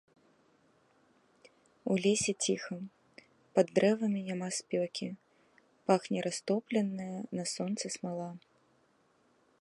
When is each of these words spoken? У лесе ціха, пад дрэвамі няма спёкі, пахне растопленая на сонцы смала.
У 1.95 1.97
лесе 2.05 2.33
ціха, 2.45 2.77
пад 3.59 3.67
дрэвамі 3.77 4.21
няма 4.31 4.47
спёкі, 4.61 5.07
пахне 5.93 6.17
растопленая 6.27 7.17
на 7.41 7.47
сонцы 7.57 7.87
смала. 7.99 8.31